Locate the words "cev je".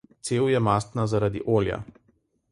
0.27-0.61